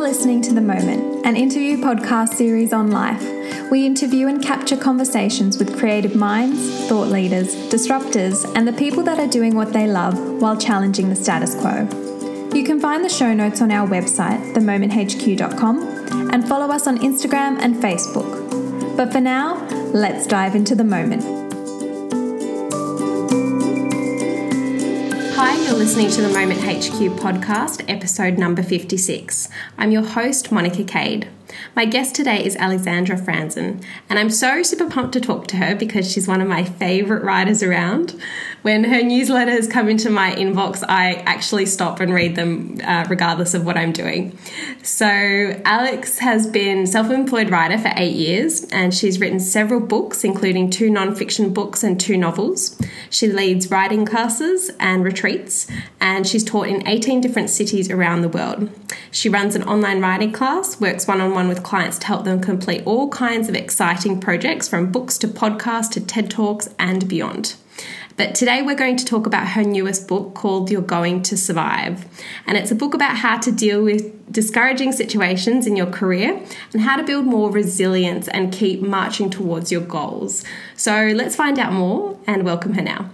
[0.00, 3.22] You're listening to The Moment, an interview podcast series on life.
[3.70, 9.18] We interview and capture conversations with creative minds, thought leaders, disruptors, and the people that
[9.18, 11.82] are doing what they love while challenging the status quo.
[12.54, 17.58] You can find the show notes on our website, themomenthq.com, and follow us on Instagram
[17.60, 18.96] and Facebook.
[18.96, 19.62] But for now,
[19.92, 21.39] let's dive into the moment.
[25.80, 29.48] Listening to the Moment HQ podcast, episode number 56.
[29.78, 31.26] I'm your host, Monica Kade.
[31.74, 35.74] My guest today is Alexandra Franzen, and I'm so super pumped to talk to her
[35.74, 38.20] because she's one of my favorite writers around.
[38.62, 43.54] When her newsletters come into my inbox, I actually stop and read them uh, regardless
[43.54, 44.38] of what I'm doing.
[44.82, 45.06] So,
[45.64, 50.90] Alex has been self-employed writer for 8 years and she's written several books including two
[50.90, 52.80] non-fiction books and two novels.
[53.10, 55.66] She leads writing classes and retreats
[56.00, 58.70] and she's taught in 18 different cities around the world.
[59.10, 62.82] She runs an online writing class, works one-on-one one with clients to help them complete
[62.86, 67.56] all kinds of exciting projects from books to podcasts to TED Talks and beyond.
[68.16, 72.06] But today we're going to talk about her newest book called You're Going to Survive.
[72.46, 76.40] And it's a book about how to deal with discouraging situations in your career
[76.72, 80.44] and how to build more resilience and keep marching towards your goals.
[80.76, 83.10] So let's find out more and welcome her now.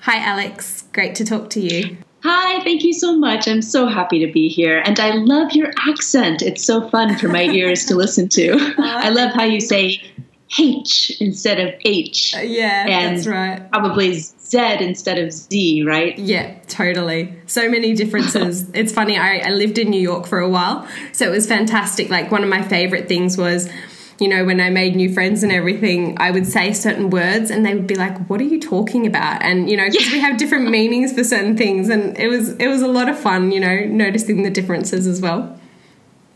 [0.00, 0.84] Hi, Alex.
[0.92, 1.98] Great to talk to you.
[2.24, 3.46] Hi, thank you so much.
[3.46, 4.78] I'm so happy to be here.
[4.78, 6.40] And I love your accent.
[6.40, 8.56] It's so fun for my ears to listen to.
[8.78, 10.00] I love how you say
[10.58, 12.34] H instead of H.
[12.34, 13.70] Uh, yeah, and that's right.
[13.70, 16.18] Probably Z instead of Z, right?
[16.18, 17.34] Yeah, totally.
[17.46, 18.70] So many differences.
[18.74, 22.08] it's funny, I, I lived in New York for a while, so it was fantastic.
[22.08, 23.68] Like, one of my favorite things was
[24.20, 27.66] you know, when I made new friends and everything, I would say certain words and
[27.66, 30.12] they would be like, "What are you talking about?" And you know, because yeah.
[30.12, 33.18] we have different meanings for certain things, and it was it was a lot of
[33.18, 35.58] fun, you know, noticing the differences as well.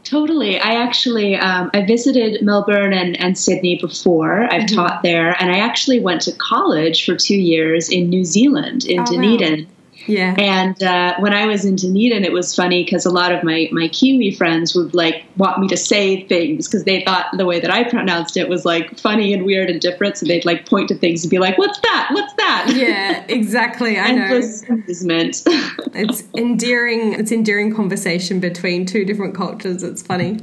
[0.04, 0.58] Totally.
[0.58, 4.44] I actually um, I visited Melbourne and, and Sydney before.
[4.44, 4.76] I've mm-hmm.
[4.76, 9.00] taught there, and I actually went to college for two years in New Zealand in
[9.00, 9.64] oh, Dunedin.
[9.64, 9.70] Wow.
[10.08, 10.34] Yeah.
[10.38, 13.68] And uh, when I was in Dunedin, it was funny because a lot of my,
[13.72, 17.60] my Kiwi friends would like want me to say things because they thought the way
[17.60, 20.16] that I pronounced it was like funny and weird and different.
[20.16, 22.08] So they'd like point to things and be like, "What's that?
[22.12, 23.98] What's that?" Yeah, exactly.
[23.98, 24.40] I know.
[24.68, 25.42] amusement.
[25.94, 27.12] it's endearing.
[27.12, 29.82] It's endearing conversation between two different cultures.
[29.82, 30.38] It's funny.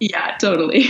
[0.00, 0.86] Yeah, totally.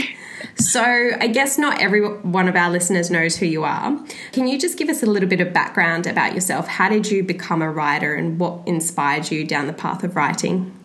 [0.56, 3.98] So, I guess not every one of our listeners knows who you are.
[4.32, 6.68] Can you just give us a little bit of background about yourself?
[6.68, 10.79] How did you become a writer and what inspired you down the path of writing?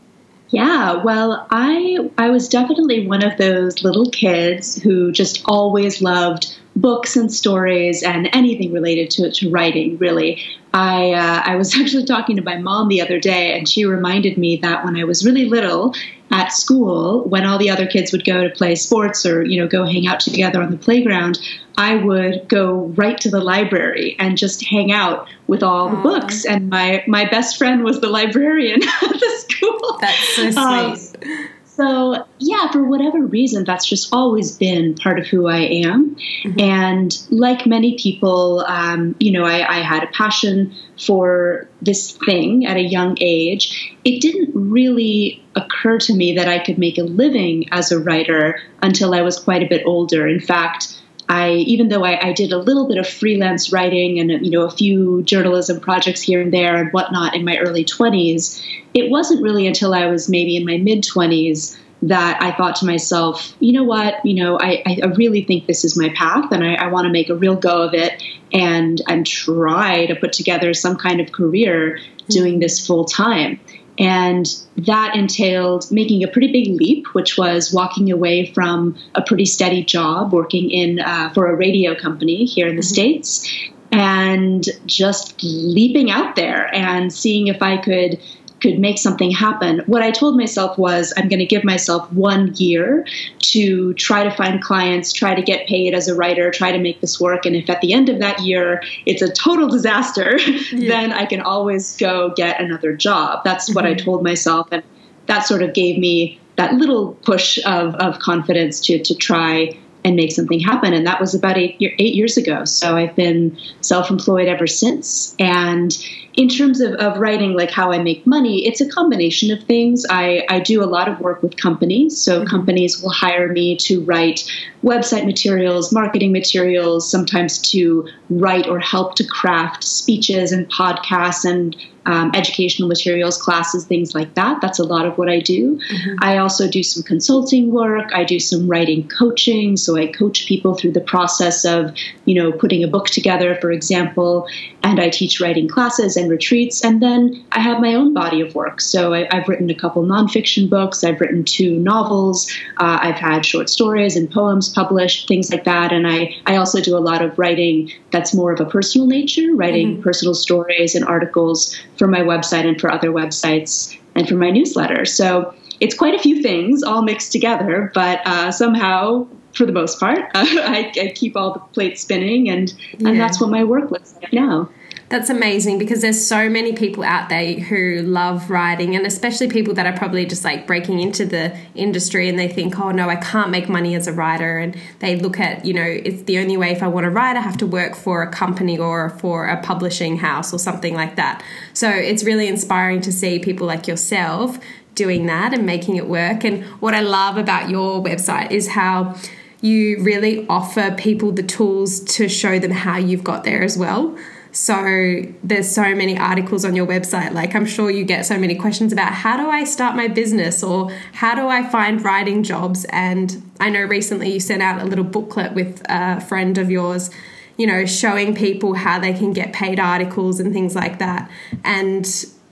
[0.56, 6.58] Yeah, well, I I was definitely one of those little kids who just always loved
[6.78, 10.42] books and stories and anything related to, to writing, really.
[10.74, 14.38] I, uh, I was actually talking to my mom the other day, and she reminded
[14.38, 15.94] me that when I was really little
[16.32, 19.68] at school, when all the other kids would go to play sports or you know
[19.68, 21.38] go hang out together on the playground,
[21.78, 26.46] I would go right to the library and just hang out with all the books.
[26.46, 29.98] And my my best friend was the librarian at the school.
[30.00, 31.26] That's so sweet.
[31.26, 36.16] Um, so, yeah, for whatever reason, that's just always been part of who I am.
[36.16, 36.60] Mm-hmm.
[36.62, 42.66] And like many people, um, you know, I, I, had a passion for this thing
[42.66, 43.94] at a young age.
[44.06, 48.58] It didn't really occur to me that I could make a living as a writer
[48.82, 50.26] until I was quite a bit older.
[50.30, 54.46] In fact, I, even though I, I, did a little bit of freelance writing and
[54.46, 58.64] you know a few journalism projects here and there and whatnot in my early 20s,
[58.94, 62.86] it wasn't really until I was maybe in my mid 20s that I thought to
[62.86, 66.64] myself, you know what, you know, I, I really think this is my path and
[66.64, 68.22] I, I want to make a real go of it
[68.54, 72.00] and and try to put together some kind of career
[72.30, 72.62] doing mm-hmm.
[72.62, 73.60] this full time.
[73.98, 74.46] And
[74.78, 79.84] that entailed making a pretty big leap, which was walking away from a pretty steady
[79.84, 82.94] job working in uh, for a radio company here in the mm-hmm.
[82.94, 88.20] States and just leaping out there and seeing if I could
[88.66, 89.82] could make something happen.
[89.86, 93.06] What I told myself was I'm going to give myself one year
[93.40, 97.00] to try to find clients, try to get paid as a writer, try to make
[97.00, 97.46] this work.
[97.46, 100.38] And if at the end of that year it's a total disaster,
[100.72, 100.90] yeah.
[100.90, 103.44] then I can always go get another job.
[103.44, 103.76] That's mm-hmm.
[103.76, 104.06] what I mm-hmm.
[104.06, 104.68] told myself.
[104.72, 104.84] And
[105.28, 110.16] that sort of gave me that little push of, of confidence to, to try and
[110.16, 110.94] make something happen.
[110.94, 112.64] And that was about eight, eight years ago.
[112.64, 115.36] So I've been self employed ever since.
[115.40, 115.92] And
[116.36, 120.06] in terms of, of writing, like how I make money, it's a combination of things.
[120.10, 122.22] I, I do a lot of work with companies.
[122.22, 122.50] So mm-hmm.
[122.50, 124.48] companies will hire me to write
[124.84, 131.76] website materials, marketing materials, sometimes to write or help to craft speeches and podcasts and
[132.06, 134.62] um, educational materials, classes, things like that.
[134.62, 135.78] That's a lot of what I do.
[135.78, 136.16] Mm-hmm.
[136.22, 138.12] I also do some consulting work.
[138.14, 139.78] I do some writing coaching.
[139.78, 143.72] So I coach people through the process of, you know, putting a book together, for
[143.72, 144.48] example.
[144.84, 146.84] And I teach writing classes and retreats.
[146.84, 148.82] And then I have my own body of work.
[148.82, 151.04] So I, have written a couple nonfiction books.
[151.04, 152.52] I've written two novels.
[152.78, 155.92] Uh, I've had short stories and poems published, things like that.
[155.92, 159.56] And I, I also do a lot of writing that's more of a personal nature,
[159.56, 160.04] writing mm-hmm.
[160.04, 165.06] personal stories and articles for my website and for other websites and for my newsletter.
[165.06, 170.00] So it's quite a few things all mixed together, but uh, somehow, for the most
[170.00, 173.10] part, uh, I, I, keep all the plates spinning, and, yeah.
[173.10, 174.70] and that's what my work looks like now.
[175.16, 179.74] That's amazing because there's so many people out there who love writing, and especially people
[179.76, 183.16] that are probably just like breaking into the industry and they think, oh no, I
[183.16, 184.58] can't make money as a writer.
[184.58, 187.38] And they look at, you know, it's the only way if I want to write,
[187.38, 191.16] I have to work for a company or for a publishing house or something like
[191.16, 191.42] that.
[191.72, 194.60] So it's really inspiring to see people like yourself
[194.96, 196.44] doing that and making it work.
[196.44, 199.16] And what I love about your website is how
[199.62, 204.18] you really offer people the tools to show them how you've got there as well.
[204.56, 207.34] So there's so many articles on your website.
[207.34, 210.64] Like I'm sure you get so many questions about how do I start my business
[210.64, 212.86] or how do I find writing jobs?
[212.86, 217.10] And I know recently you sent out a little booklet with a friend of yours,
[217.58, 221.30] you know, showing people how they can get paid articles and things like that.
[221.66, 222.06] And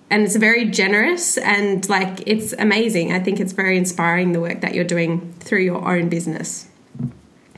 [0.09, 3.13] and it's very generous and like it's amazing.
[3.13, 6.67] I think it's very inspiring the work that you're doing through your own business.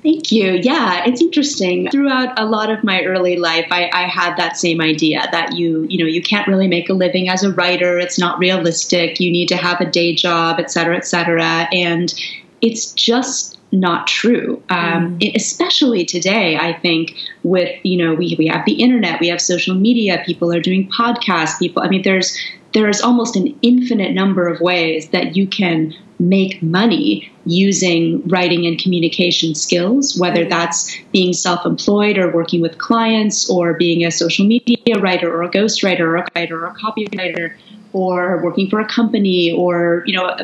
[0.06, 0.60] Thank you.
[0.62, 1.90] Yeah, it's interesting.
[1.90, 5.88] Throughout a lot of my early life, I, I, had that same idea that you,
[5.90, 7.98] you know, you can't really make a living as a writer.
[7.98, 9.19] It's not realistic.
[9.19, 11.68] You need to have a day job, et cetera, et cetera.
[11.74, 12.13] And
[12.62, 14.62] it's just not true.
[14.69, 15.36] Um, mm.
[15.36, 19.74] especially today, I think with you know we we have the internet, we have social
[19.74, 20.22] media.
[20.24, 21.58] People are doing podcasts.
[21.58, 22.38] People, I mean, there's
[22.74, 28.80] there's almost an infinite number of ways that you can make money using writing and
[28.80, 34.46] communication skills, whether that's being self employed or working with clients or being a social
[34.46, 37.54] media writer or a ghostwriter or a writer or a copywriter
[37.94, 40.36] or working for a company or, you know,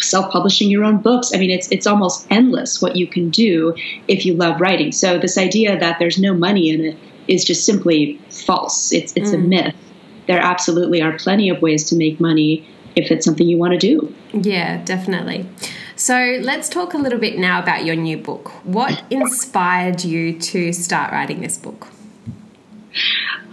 [0.00, 1.32] self-publishing your own books.
[1.34, 3.74] I mean, it's it's almost endless what you can do
[4.08, 4.92] if you love writing.
[4.92, 8.92] So this idea that there's no money in it is just simply false.
[8.92, 9.34] It's it's mm.
[9.34, 9.74] a myth.
[10.26, 13.78] There absolutely are plenty of ways to make money if it's something you want to
[13.78, 14.14] do.
[14.32, 15.46] Yeah, definitely.
[15.96, 18.48] So let's talk a little bit now about your new book.
[18.64, 21.88] What inspired you to start writing this book?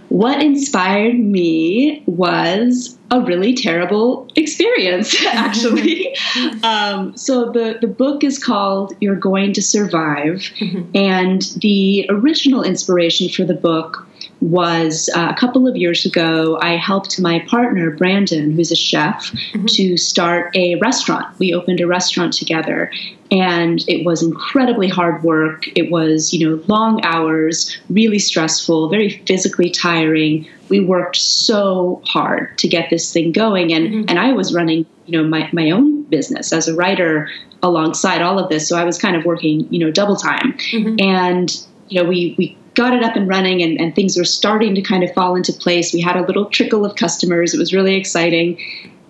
[0.08, 6.14] What inspired me was a really terrible experience, actually.
[6.62, 10.94] um, so the, the book is called You're Going to Survive, mm-hmm.
[10.94, 14.06] and the original inspiration for the book
[14.42, 19.30] was uh, a couple of years ago, I helped my partner, Brandon, who's a chef,
[19.30, 19.66] mm-hmm.
[19.66, 21.38] to start a restaurant.
[21.38, 22.90] We opened a restaurant together,
[23.30, 25.64] and it was incredibly hard work.
[25.76, 30.48] It was, you know, long hours, really stressful, very physically tiring.
[30.68, 34.04] We worked so hard to get this thing going, and, mm-hmm.
[34.08, 37.30] and I was running, you know, my, my own business as a writer
[37.62, 38.68] alongside all of this.
[38.68, 40.54] So I was kind of working, you know, double time.
[40.72, 40.96] Mm-hmm.
[40.98, 44.74] And you know, we we got it up and running and, and things were starting
[44.74, 45.92] to kind of fall into place.
[45.92, 47.54] We had a little trickle of customers.
[47.54, 48.58] It was really exciting.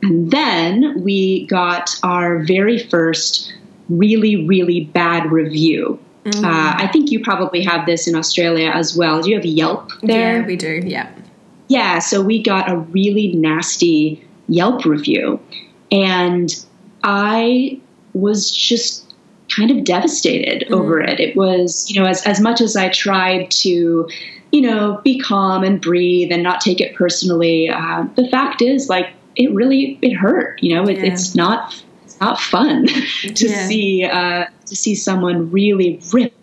[0.02, 3.52] And then we got our very first
[3.88, 5.98] really, really bad review.
[6.24, 6.44] Mm-hmm.
[6.44, 9.22] Uh, I think you probably have this in Australia as well.
[9.22, 10.40] Do you have Yelp there?
[10.40, 10.82] Yeah, we do.
[10.84, 11.10] Yeah.
[11.69, 11.98] Yeah.
[11.98, 15.40] So we got a really nasty Yelp review.
[15.90, 16.54] And
[17.04, 17.81] I
[18.14, 19.11] was just
[19.54, 20.74] kind of devastated mm.
[20.74, 21.20] over it.
[21.20, 24.08] It was, you know, as, as much as I tried to,
[24.52, 28.88] you know, be calm and breathe and not take it personally, uh, the fact is,
[28.88, 30.62] like, it really it hurt.
[30.62, 31.12] You know, it, yeah.
[31.12, 32.86] it's not it's not fun
[33.34, 33.66] to yeah.
[33.66, 36.34] see uh, to see someone really rip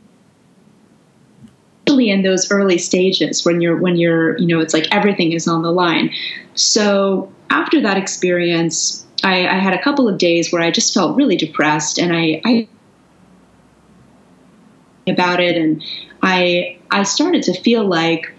[1.97, 5.63] in those early stages when you're when you're you know it's like everything is on
[5.63, 6.11] the line
[6.53, 11.17] so after that experience I, I had a couple of days where i just felt
[11.17, 12.67] really depressed and i, I
[15.07, 15.83] about it and
[16.21, 18.31] I I started to feel like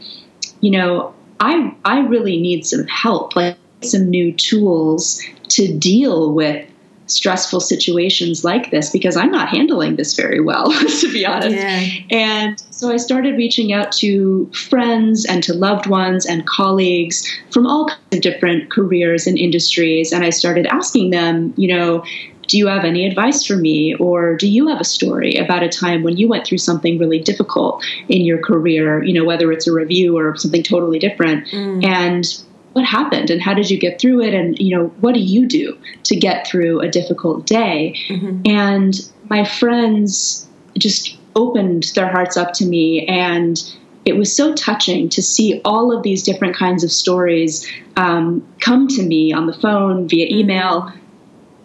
[0.61, 6.67] you know I I really need some help like some new tools to deal with
[7.11, 11.57] stressful situations like this because I'm not handling this very well, to be honest.
[11.57, 11.87] Yeah.
[12.11, 17.67] And so I started reaching out to friends and to loved ones and colleagues from
[17.67, 20.13] all kinds of different careers and industries.
[20.13, 22.05] And I started asking them, you know,
[22.51, 23.95] do you have any advice for me?
[23.95, 27.21] Or do you have a story about a time when you went through something really
[27.21, 31.47] difficult in your career, you know, whether it's a review or something totally different?
[31.47, 31.85] Mm.
[31.85, 32.43] And
[32.73, 35.47] what happened and how did you get through it and you know what do you
[35.47, 38.41] do to get through a difficult day mm-hmm.
[38.45, 40.47] and my friends
[40.79, 45.91] just opened their hearts up to me and it was so touching to see all
[45.97, 50.39] of these different kinds of stories um, come to me on the phone via mm-hmm.
[50.39, 50.93] email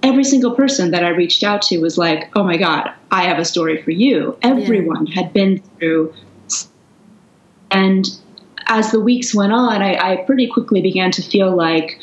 [0.05, 3.39] every single person that i reached out to was like oh my god i have
[3.39, 5.15] a story for you everyone yeah.
[5.21, 6.13] had been through
[7.71, 8.07] and
[8.67, 11.99] as the weeks went on, I, I pretty quickly began to feel like,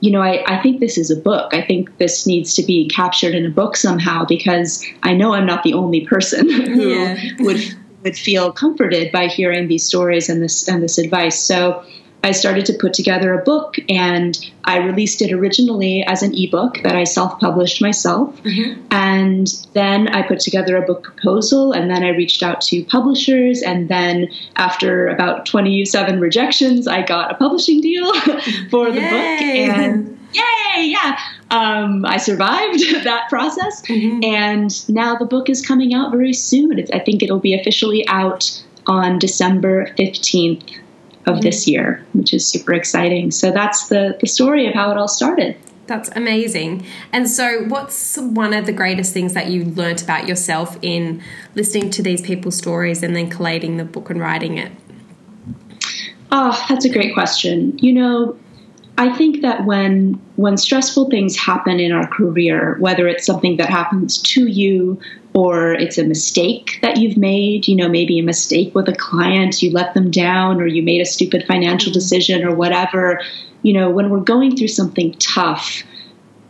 [0.00, 1.52] you know, I, I think this is a book.
[1.54, 5.46] I think this needs to be captured in a book somehow because I know I'm
[5.46, 7.18] not the only person who yeah.
[7.40, 7.60] would
[8.02, 11.40] would feel comforted by hearing these stories and this and this advice.
[11.40, 11.82] So
[12.24, 16.80] I started to put together a book and I released it originally as an ebook
[16.82, 18.34] that I self published myself.
[18.44, 18.80] Mm-hmm.
[18.90, 23.60] And then I put together a book proposal and then I reached out to publishers.
[23.60, 28.10] And then after about 27 rejections, I got a publishing deal
[28.70, 29.10] for the Yay.
[29.10, 29.78] book.
[29.78, 31.18] And yay, yeah.
[31.50, 33.82] Um, I survived that process.
[33.82, 34.24] Mm-hmm.
[34.24, 36.78] And now the book is coming out very soon.
[36.78, 40.78] It's, I think it'll be officially out on December 15th
[41.26, 41.70] of this mm-hmm.
[41.72, 43.30] year, which is super exciting.
[43.30, 45.56] So that's the, the story of how it all started.
[45.86, 46.86] That's amazing.
[47.12, 51.22] And so, what's one of the greatest things that you learnt about yourself in
[51.54, 54.72] listening to these people's stories and then collating the book and writing it?
[56.32, 57.78] Oh, that's a great question.
[57.78, 58.38] You know,
[58.96, 63.68] I think that when when stressful things happen in our career, whether it's something that
[63.68, 65.00] happens to you
[65.32, 69.62] or it's a mistake that you've made, you know, maybe a mistake with a client,
[69.62, 71.98] you let them down or you made a stupid financial mm-hmm.
[71.98, 73.20] decision or whatever,
[73.62, 75.82] you know, when we're going through something tough,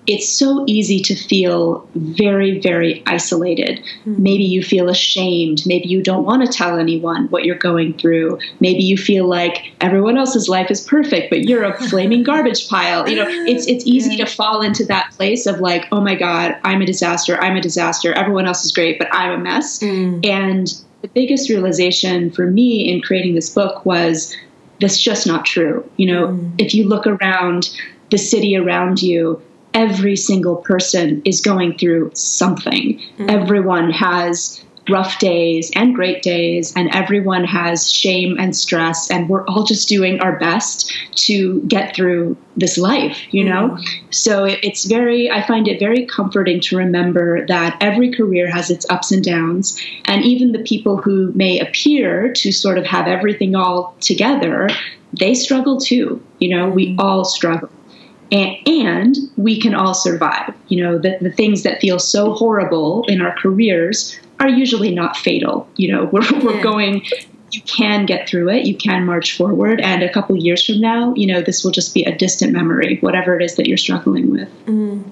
[0.07, 3.79] it's so easy to feel very, very isolated.
[3.79, 4.23] Mm-hmm.
[4.23, 5.63] Maybe you feel ashamed.
[5.67, 8.39] Maybe you don't want to tell anyone what you're going through.
[8.61, 13.09] Maybe you feel like everyone else's life is perfect, but you're a flaming garbage pile.
[13.09, 14.27] You know, it's it's easy yeah.
[14.27, 17.41] to fall into that place of like, oh my God, I'm a disaster.
[17.41, 18.13] I'm a disaster.
[18.13, 19.79] Everyone else is great, but I'm a mess.
[19.79, 20.27] Mm.
[20.27, 20.69] And
[21.01, 24.37] the biggest realization for me in creating this book was
[24.81, 25.89] that's just not true.
[25.97, 26.53] You know, mm.
[26.59, 27.71] if you look around
[28.11, 29.41] the city around you,
[29.75, 32.99] every single person is going through something.
[33.19, 33.29] Mm-hmm.
[33.29, 39.47] Everyone has rough days and great days, and everyone has shame and stress, and we're
[39.47, 43.71] all just doing our best to get through this life, you know?
[43.71, 44.11] Mm-hmm.
[44.11, 48.87] So it's very, I find it very comforting to remember that every career has its
[48.91, 53.55] ups and downs, and even the people who may appear to sort of have everything
[53.55, 54.69] all together,
[55.19, 56.23] they struggle too.
[56.41, 57.01] You know, we mm-hmm.
[57.01, 57.71] all struggle
[58.35, 60.53] and, and we can all survive.
[60.69, 65.17] You know, the, the things that feel so horrible in our careers are usually not
[65.17, 65.69] fatal.
[65.77, 67.05] You know, we're, we're going,
[67.53, 71.15] you can get through it, you can march forward, and a couple years from now,
[71.15, 74.31] you know, this will just be a distant memory, whatever it is that you're struggling
[74.31, 74.49] with.
[74.67, 75.05] Mm.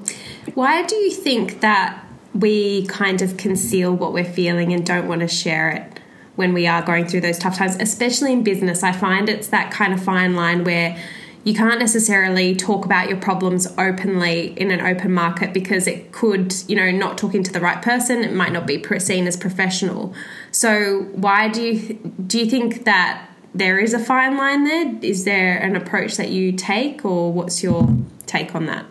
[0.55, 5.21] Why do you think that we kind of conceal what we're feeling and don't want
[5.21, 6.00] to share it?
[6.35, 9.71] When we are going through those tough times, especially in business, I find it's that
[9.71, 10.97] kind of fine line where
[11.44, 16.54] you can't necessarily talk about your problems openly in an open market because it could,
[16.68, 20.14] you know, not talking to the right person, it might not be seen as professional.
[20.52, 21.94] So, why do you
[22.26, 24.99] do you think that there is a fine line there?
[25.02, 27.88] Is there an approach that you take, or what's your
[28.26, 28.87] take on that?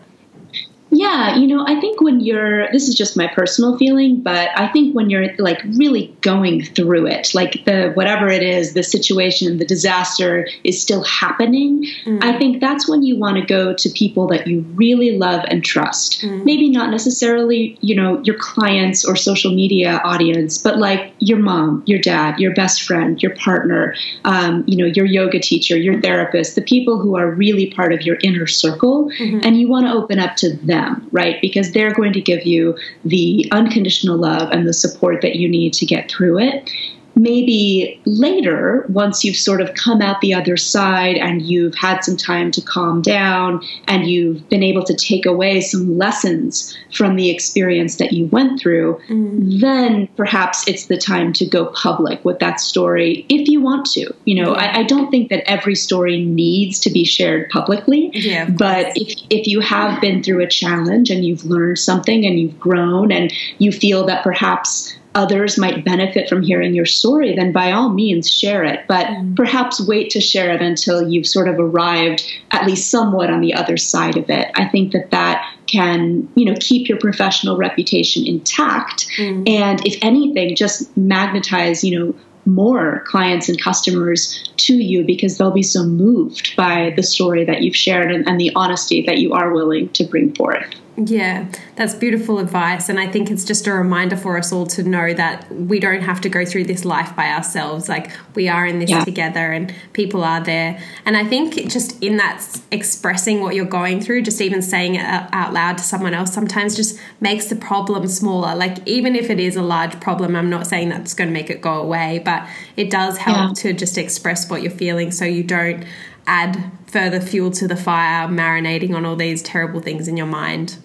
[0.94, 4.68] Yeah, you know, I think when you're, this is just my personal feeling, but I
[4.68, 9.56] think when you're like really going through it, like the whatever it is, the situation,
[9.56, 12.22] the disaster is still happening, mm.
[12.22, 15.64] I think that's when you want to go to people that you really love and
[15.64, 16.20] trust.
[16.20, 16.44] Mm.
[16.44, 21.82] Maybe not necessarily, you know, your clients or social media audience, but like your mom,
[21.86, 23.94] your dad, your best friend, your partner,
[24.26, 28.02] um, you know, your yoga teacher, your therapist, the people who are really part of
[28.02, 29.40] your inner circle, mm-hmm.
[29.42, 31.40] and you want to open up to them them, right?
[31.40, 35.72] Because they're going to give you the unconditional love and the support that you need
[35.74, 36.70] to get through it
[37.14, 42.16] maybe later, once you've sort of come out the other side and you've had some
[42.16, 47.30] time to calm down and you've been able to take away some lessons from the
[47.30, 49.60] experience that you went through, mm.
[49.60, 54.12] then perhaps it's the time to go public with that story if you want to.
[54.24, 54.72] You know, yeah.
[54.76, 59.18] I, I, don't think that every story needs to be shared publicly, yeah, but if,
[59.30, 63.32] if you have been through a challenge and you've learned something and you've grown and
[63.58, 68.30] you feel that perhaps others might benefit from hearing your story, then by all means
[68.30, 68.84] share it.
[68.88, 69.36] But mm.
[69.36, 73.54] perhaps wait to share it until you've sort of arrived at least somewhat on the
[73.54, 74.50] other side of it.
[74.54, 79.06] I think that that can, you know, keep your professional reputation intact.
[79.18, 79.48] Mm.
[79.48, 82.14] And if anything, just magnetize, you know,
[82.44, 87.62] more clients and customers to you because they'll be so moved by the story that
[87.62, 90.66] you've shared and, and the honesty that you are willing to bring forth.
[90.94, 92.90] Yeah, that's beautiful advice.
[92.90, 96.02] And I think it's just a reminder for us all to know that we don't
[96.02, 97.88] have to go through this life by ourselves.
[97.88, 99.02] Like, we are in this yeah.
[99.02, 100.78] together and people are there.
[101.06, 105.06] And I think just in that expressing what you're going through, just even saying it
[105.06, 108.54] out loud to someone else, sometimes just makes the problem smaller.
[108.54, 111.48] Like, even if it is a large problem, I'm not saying that's going to make
[111.48, 112.46] it go away, but
[112.76, 113.62] it does help yeah.
[113.62, 115.86] to just express what you're feeling so you don't
[116.26, 120.76] add further fuel to the fire, marinating on all these terrible things in your mind.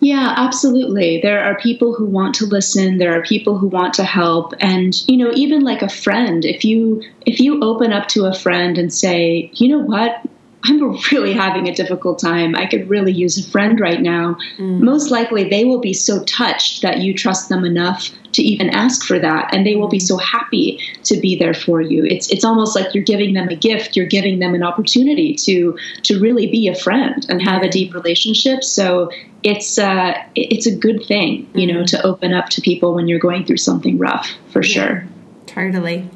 [0.00, 1.20] Yeah, absolutely.
[1.22, 5.00] There are people who want to listen, there are people who want to help and
[5.08, 8.78] you know, even like a friend, if you if you open up to a friend
[8.78, 10.20] and say, "You know what?
[10.64, 10.80] I'm
[11.12, 12.54] really having a difficult time.
[12.54, 14.36] I could really use a friend right now.
[14.58, 14.80] Mm.
[14.80, 19.04] Most likely, they will be so touched that you trust them enough to even ask
[19.04, 22.04] for that, and they will be so happy to be there for you.
[22.04, 23.96] It's it's almost like you're giving them a gift.
[23.96, 27.92] You're giving them an opportunity to to really be a friend and have a deep
[27.94, 28.64] relationship.
[28.64, 29.10] So
[29.42, 31.86] it's uh, it's a good thing, you know, mm.
[31.88, 35.06] to open up to people when you're going through something rough, for yeah, sure.
[35.46, 36.08] Totally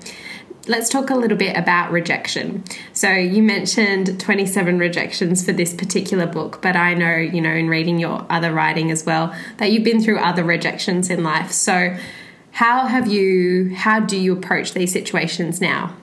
[0.67, 2.65] let's talk a little bit about rejection.
[2.93, 7.69] So you mentioned 27 rejections for this particular book, but I know, you know, in
[7.69, 11.53] reading your other writing as well, that you've been through other rejections in life.
[11.53, 11.97] So
[12.53, 15.95] how have you how do you approach these situations now?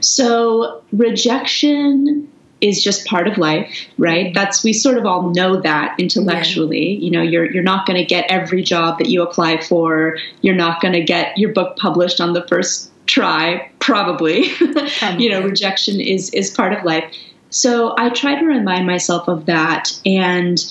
[0.00, 4.34] So rejection is just part of life, right?
[4.34, 6.94] That's we sort of all know that intellectually.
[6.94, 7.04] Yeah.
[7.04, 10.16] You know, you're you're not going to get every job that you apply for.
[10.42, 14.48] You're not going to get your book published on the first try, probably.
[14.98, 15.24] probably.
[15.24, 17.04] you know, rejection is is part of life.
[17.50, 20.62] So I try to remind myself of that and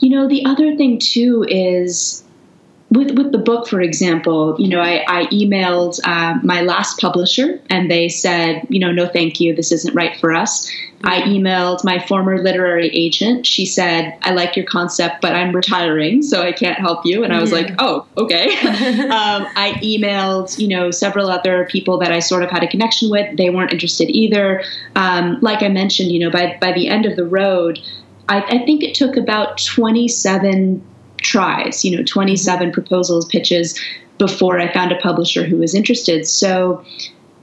[0.00, 2.24] you know, the other thing too is
[2.94, 7.60] with with the book, for example, you know, I, I emailed uh, my last publisher,
[7.70, 10.70] and they said, you know, no, thank you, this isn't right for us.
[11.04, 13.46] I emailed my former literary agent.
[13.46, 17.22] She said, I like your concept, but I'm retiring, so I can't help you.
[17.22, 17.58] And I was yeah.
[17.58, 18.44] like, oh, okay.
[18.64, 23.10] um, I emailed, you know, several other people that I sort of had a connection
[23.10, 23.36] with.
[23.36, 24.62] They weren't interested either.
[24.96, 27.80] Um, like I mentioned, you know, by, by the end of the road,
[28.28, 30.82] I, I think it took about 27
[31.24, 33.80] tries, you know, 27 proposals, pitches
[34.18, 36.26] before I found a publisher who was interested.
[36.26, 36.84] So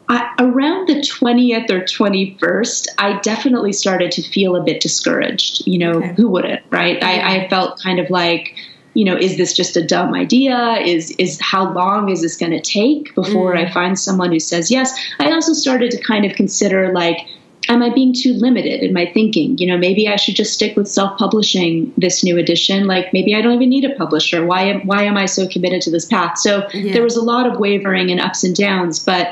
[0.07, 5.67] I, around the 20th or 21st, I definitely started to feel a bit discouraged.
[5.67, 6.13] You know, okay.
[6.13, 7.03] who wouldn't, right?
[7.03, 8.55] I, I felt kind of like,
[8.93, 10.77] you know, is this just a dumb idea?
[10.85, 13.65] Is is how long is this going to take before mm.
[13.65, 14.93] I find someone who says yes?
[15.19, 17.19] I also started to kind of consider like
[17.69, 19.57] am I being too limited in my thinking?
[19.57, 22.87] You know, maybe I should just stick with self-publishing this new edition.
[22.87, 24.45] Like maybe I don't even need a publisher.
[24.45, 26.37] Why am why am I so committed to this path?
[26.37, 26.93] So yeah.
[26.93, 29.29] there was a lot of wavering and ups and downs, but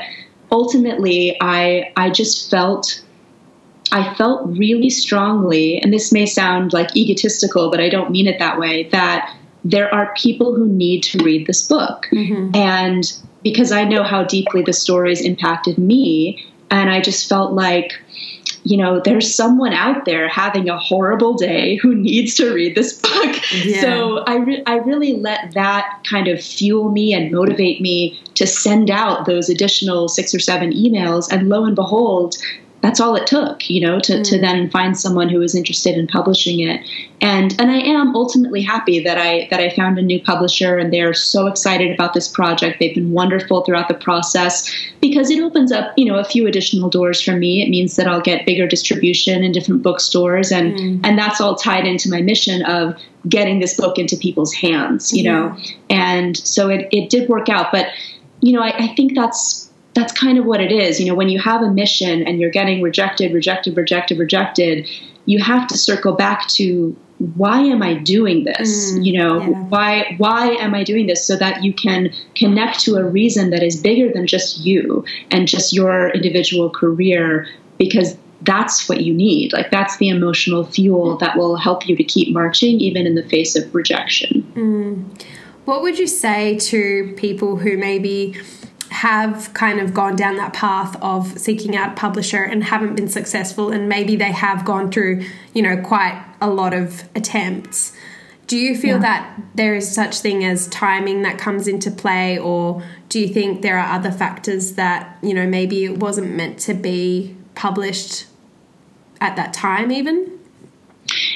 [0.50, 3.02] ultimately I I just felt
[3.92, 8.38] I felt really strongly, and this may sound like egotistical, but I don't mean it
[8.38, 12.06] that way, that there are people who need to read this book.
[12.12, 12.54] Mm-hmm.
[12.54, 13.12] And
[13.42, 18.00] because I know how deeply the stories impacted me, and I just felt like
[18.62, 23.00] you know, there's someone out there having a horrible day who needs to read this
[23.00, 23.36] book.
[23.64, 23.80] Yeah.
[23.80, 28.46] So I, re- I really let that kind of fuel me and motivate me to
[28.46, 31.30] send out those additional six or seven emails.
[31.32, 32.36] And lo and behold,
[32.82, 34.24] that's all it took, you know, to, mm.
[34.24, 36.80] to then find someone who was interested in publishing it.
[37.20, 40.92] And and I am ultimately happy that I that I found a new publisher and
[40.92, 42.78] they're so excited about this project.
[42.80, 46.88] They've been wonderful throughout the process because it opens up, you know, a few additional
[46.88, 47.62] doors for me.
[47.62, 51.00] It means that I'll get bigger distribution in different bookstores and mm.
[51.04, 55.24] and that's all tied into my mission of getting this book into people's hands, you
[55.24, 55.32] yeah.
[55.32, 55.56] know.
[55.90, 57.70] And so it, it did work out.
[57.70, 57.88] But,
[58.40, 61.00] you know, I, I think that's that's kind of what it is.
[61.00, 64.88] You know, when you have a mission and you're getting rejected, rejected, rejected, rejected,
[65.26, 66.96] you have to circle back to
[67.36, 68.92] why am I doing this?
[68.92, 69.62] Mm, you know, yeah.
[69.64, 73.62] why why am I doing this so that you can connect to a reason that
[73.62, 77.46] is bigger than just you and just your individual career
[77.78, 79.52] because that's what you need.
[79.52, 83.28] Like that's the emotional fuel that will help you to keep marching even in the
[83.28, 84.42] face of rejection.
[84.54, 85.22] Mm.
[85.66, 88.34] What would you say to people who maybe
[89.00, 93.08] have kind of gone down that path of seeking out a publisher and haven't been
[93.08, 97.96] successful and maybe they have gone through you know quite a lot of attempts
[98.46, 99.02] do you feel yeah.
[99.02, 103.62] that there is such thing as timing that comes into play or do you think
[103.62, 108.26] there are other factors that you know maybe it wasn't meant to be published
[109.18, 110.39] at that time even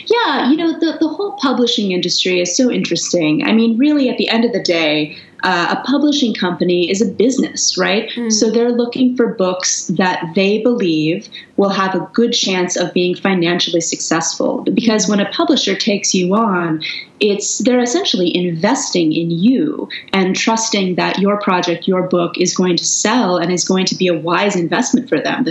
[0.06, 3.44] yeah, you know, the, the whole publishing industry is so interesting.
[3.44, 7.06] I mean, really, at the end of the day, uh, a publishing company is a
[7.06, 8.08] business, right?
[8.10, 8.32] Mm.
[8.32, 13.14] So they're looking for books that they believe will have a good chance of being
[13.14, 14.62] financially successful.
[14.62, 16.82] Because when a publisher takes you on,
[17.20, 22.78] it's they're essentially investing in you and trusting that your project, your book is going
[22.78, 25.44] to sell and is going to be a wise investment for them.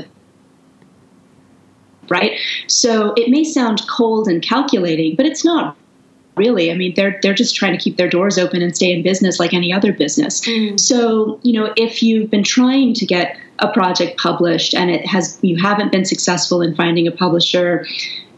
[2.13, 2.39] Right?
[2.67, 5.75] So it may sound cold and calculating, but it's not
[6.35, 9.03] really i mean they're they're just trying to keep their doors open and stay in
[9.03, 10.79] business like any other business mm.
[10.79, 15.37] so you know if you've been trying to get a project published and it has
[15.43, 17.85] you haven't been successful in finding a publisher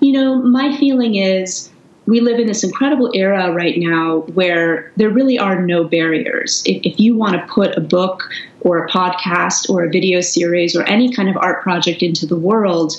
[0.02, 1.72] you know my feeling is
[2.08, 6.62] we live in this incredible era right now where there really are no barriers.
[6.66, 8.30] If, if, you want to put a book
[8.62, 12.36] or a podcast or a video series or any kind of art project into the
[12.36, 12.94] world,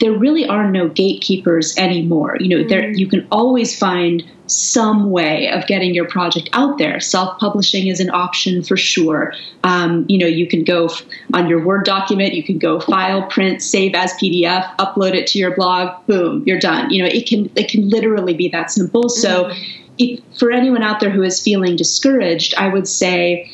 [0.00, 2.36] there really are no gatekeepers anymore.
[2.40, 6.78] You know, mm there you can always find some way of getting your project out
[6.78, 7.00] there.
[7.00, 9.32] Self-publishing is an option for sure.
[9.64, 11.02] Um, you know, you can go f-
[11.34, 15.38] on your Word document, you can go file, print, save as PDF, upload it to
[15.38, 16.06] your blog.
[16.06, 16.90] Boom, you're done.
[16.90, 19.08] You know, it can it can literally be that simple.
[19.08, 19.56] So, mm
[20.00, 23.50] if, for anyone out there who is feeling discouraged, I would say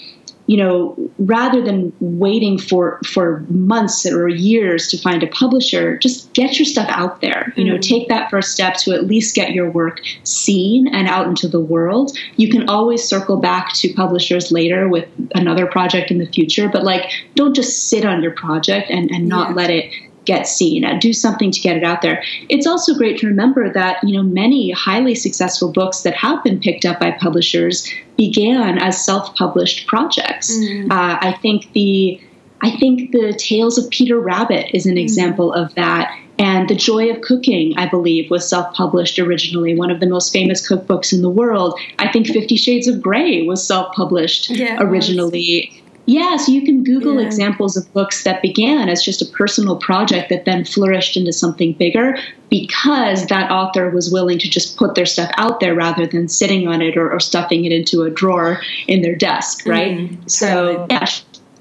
[0.47, 6.33] you know, rather than waiting for for months or years to find a publisher, just
[6.33, 7.53] get your stuff out there.
[7.57, 7.81] You know, mm-hmm.
[7.81, 11.61] take that first step to at least get your work seen and out into the
[11.61, 12.17] world.
[12.37, 16.85] You can always circle back to publishers later with another project in the future, but
[16.85, 19.55] like don't just sit on your project and, and not yeah.
[19.57, 19.93] let it
[20.27, 22.23] get seen and do something to get it out there.
[22.49, 26.61] It's also great to remember that, you know, many highly successful books that have been
[26.61, 30.53] picked up by publishers began as self-published projects.
[30.53, 30.91] Mm.
[30.91, 32.21] Uh, I think the
[32.63, 35.03] I think the Tales of Peter Rabbit is an mm.
[35.03, 36.19] example of that.
[36.39, 40.33] And The Joy of Cooking, I believe, was self published originally, one of the most
[40.33, 41.79] famous cookbooks in the world.
[41.99, 45.76] I think Fifty Shades of Grey was self published yeah, originally.
[46.07, 47.27] Yeah, so you can Google yeah.
[47.27, 51.73] examples of books that began as just a personal project that then flourished into something
[51.73, 52.17] bigger
[52.49, 56.69] because that author was willing to just put their stuff out there rather than sitting
[56.69, 59.99] on it or, or stuffing it into a drawer in their desk, right?
[59.99, 61.07] Mm, so, yeah,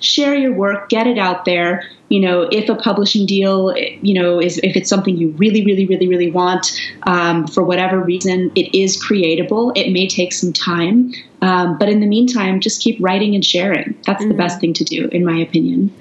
[0.06, 4.40] share your work, get it out there you know, if a publishing deal, you know,
[4.40, 8.78] is if it's something you really, really, really, really want um, for whatever reason, it
[8.78, 9.76] is creatable.
[9.76, 13.98] It may take some time, um, but in the meantime, just keep writing and sharing.
[14.06, 14.30] That's mm-hmm.
[14.30, 15.94] the best thing to do, in my opinion.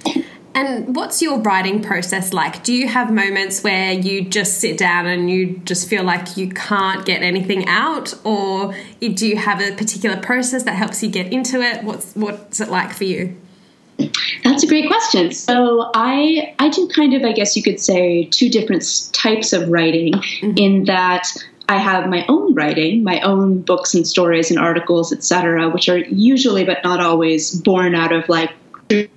[0.56, 2.62] And what's your writing process like?
[2.62, 6.50] Do you have moments where you just sit down and you just feel like you
[6.50, 11.32] can't get anything out, or do you have a particular process that helps you get
[11.32, 11.82] into it?
[11.82, 13.36] What's what's it like for you?
[14.42, 15.32] That's a great question.
[15.32, 19.68] So I I do kind of I guess you could say two different types of
[19.68, 20.58] writing mm-hmm.
[20.58, 21.28] in that
[21.68, 25.98] I have my own writing, my own books and stories and articles, etc., which are
[25.98, 28.50] usually but not always born out of like
[28.88, 29.08] things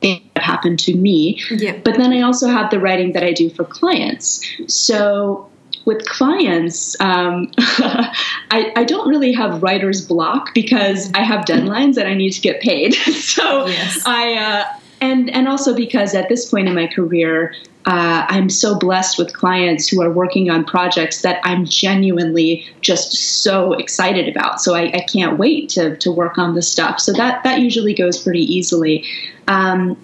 [0.00, 1.40] that happened to me.
[1.50, 1.78] Yeah.
[1.82, 4.40] But then I also have the writing that I do for clients.
[4.68, 5.50] So
[5.86, 12.08] with clients, um, I, I, don't really have writer's block because I have deadlines and
[12.08, 12.94] I need to get paid.
[12.94, 14.02] so yes.
[14.04, 18.76] I uh, and and also because at this point in my career, uh, I'm so
[18.76, 24.60] blessed with clients who are working on projects that I'm genuinely just so excited about.
[24.60, 26.98] So I, I can't wait to to work on this stuff.
[26.98, 29.04] So that that usually goes pretty easily.
[29.46, 29.96] Um,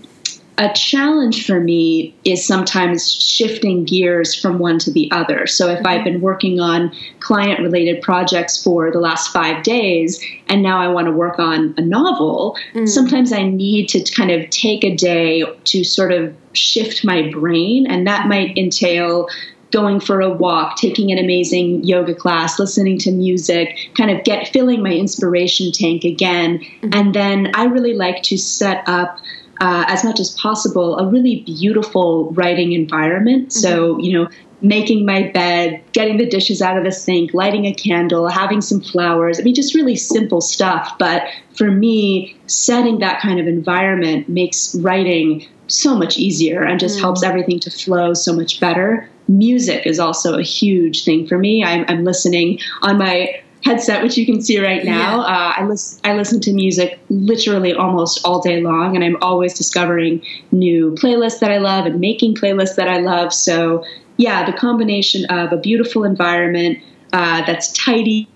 [0.58, 5.46] a challenge for me is sometimes shifting gears from one to the other.
[5.46, 10.62] So if I've been working on client related projects for the last five days and
[10.62, 12.86] now I want to work on a novel, mm.
[12.88, 17.86] sometimes I need to kind of take a day to sort of shift my brain.
[17.86, 19.28] And that might entail
[19.70, 24.48] going for a walk, taking an amazing yoga class, listening to music, kind of get
[24.48, 26.58] filling my inspiration tank again.
[26.58, 26.90] Mm-hmm.
[26.92, 29.18] And then I really like to set up
[29.60, 33.48] uh, as much as possible a really beautiful writing environment.
[33.48, 33.60] Mm-hmm.
[33.60, 34.28] So, you know,
[34.62, 38.80] making my bed, getting the dishes out of the sink, lighting a candle, having some
[38.80, 39.38] flowers.
[39.38, 40.94] I mean, just really simple stuff.
[40.98, 46.98] But for me, setting that kind of environment makes writing so much easier and just
[46.98, 47.00] mm.
[47.00, 49.08] helps everything to flow so much better.
[49.26, 51.64] Music is also a huge thing for me.
[51.64, 55.18] I'm, I'm listening on my headset, which you can see right now.
[55.18, 55.22] Yeah.
[55.22, 59.54] Uh, I, listen, I listen to music literally almost all day long, and I'm always
[59.54, 63.32] discovering new playlists that I love and making playlists that I love.
[63.32, 63.84] So,
[64.16, 66.78] yeah, the combination of a beautiful environment
[67.12, 68.28] uh, that's tidy,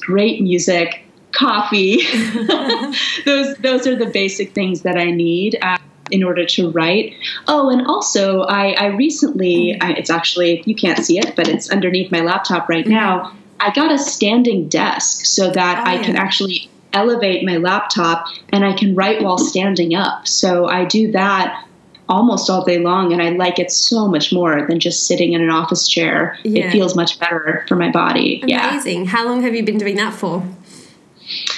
[0.00, 2.02] great music, coffee,
[3.24, 5.58] those those are the basic things that I need.
[5.62, 5.78] Uh,
[6.10, 7.14] in order to write.
[7.48, 11.70] Oh, and also, I, I recently, I, it's actually, you can't see it, but it's
[11.70, 13.34] underneath my laptop right now.
[13.64, 18.26] I got a standing desk so that oh, I can oh, actually elevate my laptop
[18.50, 20.28] and I can write while standing up.
[20.28, 21.66] So I do that
[22.06, 25.40] almost all day long and I like it so much more than just sitting in
[25.40, 26.38] an office chair.
[26.44, 26.66] Yeah.
[26.66, 28.42] It feels much better for my body.
[28.46, 28.68] Yeah.
[28.68, 29.06] Amazing.
[29.06, 30.46] How long have you been doing that for?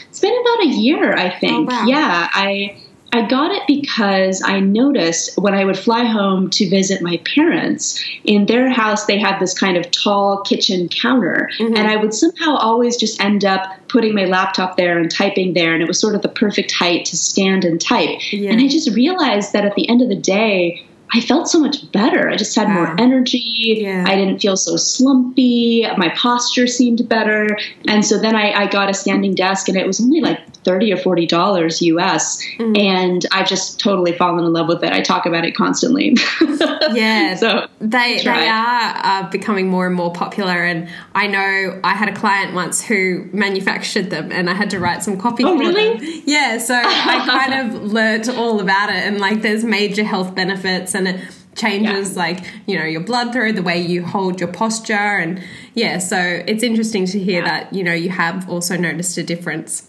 [0.08, 1.68] It's been about a year, I think.
[1.70, 1.86] Oh, wow.
[1.86, 2.80] Yeah, I
[3.12, 8.02] I got it because I noticed when I would fly home to visit my parents,
[8.24, 11.76] in their house they had this kind of tall kitchen counter, mm-hmm.
[11.76, 15.72] and I would somehow always just end up putting my laptop there and typing there,
[15.72, 18.18] and it was sort of the perfect height to stand and type.
[18.32, 18.50] Yeah.
[18.50, 21.90] And I just realized that at the end of the day, I felt so much
[21.92, 22.28] better.
[22.28, 22.74] I just had Wow.
[22.74, 23.78] more energy.
[23.80, 24.04] Yeah.
[24.06, 25.86] I didn't feel so slumpy.
[25.96, 27.56] My posture seemed better.
[27.88, 30.92] And so then I, I got a standing desk, and it was only like thirty
[30.92, 32.42] or forty dollars US.
[32.58, 32.76] Mm.
[32.78, 34.92] And I've just totally fallen in love with it.
[34.92, 36.16] I talk about it constantly.
[36.92, 37.34] Yeah.
[37.34, 41.94] so They Try they are uh, becoming more and more popular, and I know I
[41.94, 45.54] had a client once who manufactured them, and I had to write some copy Oh,
[45.56, 45.98] for really?
[45.98, 46.22] them.
[46.26, 50.94] Yeah, so I kind of learnt all about it, and like there's major health benefits,
[50.96, 51.20] and it
[51.54, 55.42] changes like you know your blood through the way you hold your posture, and
[55.74, 57.48] yeah, so it's interesting to hear Yeah.
[57.48, 59.88] that you know you have also noticed a difference.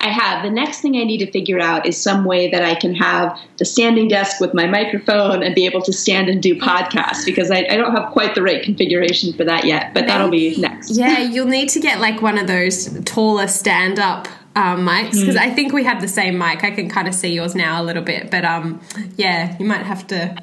[0.00, 0.44] I have.
[0.44, 3.36] The next thing I need to figure out is some way that I can have
[3.56, 7.50] the standing desk with my microphone and be able to stand and do podcasts because
[7.50, 10.90] I, I don't have quite the right configuration for that yet, but that'll be next.
[10.90, 15.36] Yeah, you'll need to get like one of those taller stand up um, mics because
[15.36, 16.64] I think we have the same mic.
[16.64, 18.80] I can kind of see yours now a little bit, but um,
[19.16, 20.36] yeah, you might have to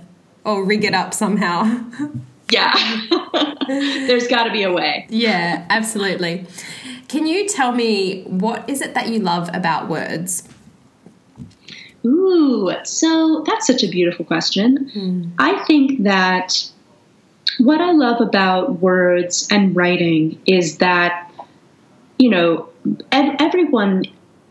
[0.45, 1.83] or rig it up somehow.
[2.51, 2.75] Yeah.
[3.67, 5.07] There's got to be a way.
[5.09, 6.45] yeah, absolutely.
[7.07, 10.47] Can you tell me what is it that you love about words?
[12.05, 15.33] Ooh, so that's such a beautiful question.
[15.39, 16.69] I think that
[17.57, 21.31] what I love about words and writing is that,
[22.19, 22.69] you know,
[23.11, 24.05] everyone,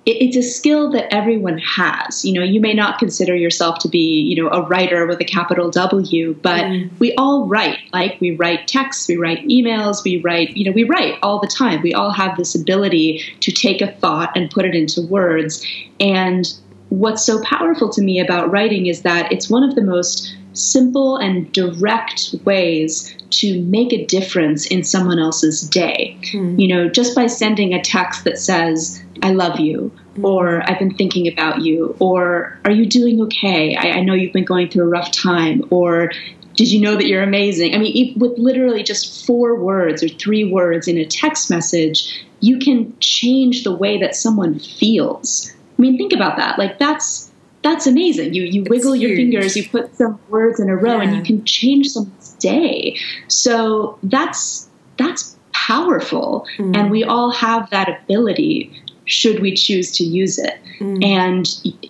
[0.07, 2.25] it's a skill that everyone has.
[2.25, 5.25] You know, you may not consider yourself to be, you know, a writer with a
[5.25, 6.95] capital W, but mm-hmm.
[6.99, 7.79] we all write.
[7.93, 11.47] Like, we write texts, we write emails, we write, you know, we write all the
[11.47, 11.81] time.
[11.83, 15.65] We all have this ability to take a thought and put it into words.
[16.01, 16.47] And
[16.91, 21.17] what's so powerful to me about writing is that it's one of the most simple
[21.17, 26.19] and direct ways to make a difference in someone else's day.
[26.31, 26.59] Hmm.
[26.59, 30.25] You know, just by sending a text that says, I love you, hmm.
[30.25, 33.77] or I've been thinking about you, or are you doing okay?
[33.77, 36.11] I, I know you've been going through a rough time, or
[36.57, 37.75] did you know that you're amazing?
[37.75, 42.59] I mean, with literally just four words or three words in a text message, you
[42.59, 45.53] can change the way that someone feels.
[45.79, 46.59] I mean, think about that.
[46.59, 47.33] Like that's
[47.65, 48.35] that's amazing.
[48.35, 49.19] You you wiggle your huge.
[49.19, 52.97] fingers, you put some words in a row, and you can change someone's day.
[53.29, 56.77] So that's that's powerful, mm.
[56.77, 58.71] and we all have that ability.
[59.07, 60.59] Should we choose to use it?
[60.79, 61.05] Mm.
[61.05, 61.47] And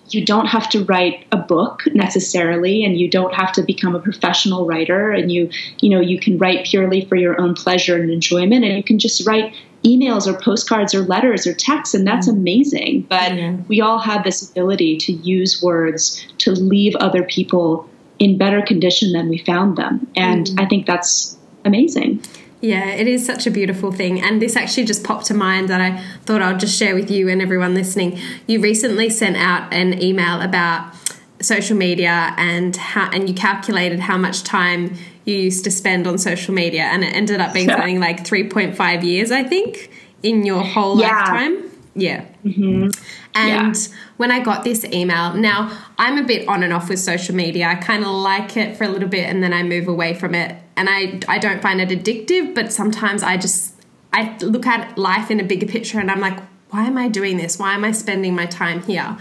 [0.09, 3.99] you don't have to write a book necessarily, and you don't have to become a
[3.99, 5.11] professional writer.
[5.11, 8.77] And you, you know, you can write purely for your own pleasure and enjoyment, and
[8.77, 9.53] you can just write
[9.85, 12.39] emails or postcards or letters or texts, and that's mm-hmm.
[12.39, 13.05] amazing.
[13.09, 13.57] But Yeah.
[13.67, 17.87] we all have this ability to use words to leave other people
[18.19, 20.59] in better condition than we found them, and mm-hmm.
[20.59, 22.21] I think that's amazing.
[22.61, 24.19] Yeah, it is such a beautiful thing.
[24.19, 27.29] And this actually just popped to mind that I thought I'll just share with you
[27.29, 28.19] and everyone listening.
[28.47, 30.95] You recently sent out an email about
[31.41, 34.95] social media and how and you calculated how much time
[35.25, 39.03] you used to spend on social media and it ended up being something like 3.5
[39.03, 39.91] years I think
[40.23, 41.09] in your whole Yeah.
[41.09, 41.71] lifetime.
[41.97, 42.89] Mm-hmm.
[43.35, 43.67] Yeah.
[43.67, 47.33] And when I got this email, now I'm a bit on and off with social
[47.35, 47.67] media.
[47.67, 50.35] I kind of like it for a little bit and then I move away from
[50.35, 50.55] it.
[50.75, 53.73] And I, I don't find it addictive, but sometimes I just
[54.13, 57.37] I look at life in a bigger picture and I'm like, why am I doing
[57.37, 57.57] this?
[57.59, 59.17] Why am I spending my time here?